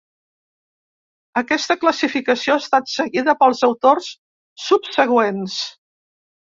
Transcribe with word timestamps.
Aquesta 1.41 1.75
classificació 1.83 2.55
ha 2.57 2.63
estat 2.63 2.91
seguida 2.97 3.39
pels 3.45 3.65
autors 3.71 4.11
subsegüents. 4.69 5.65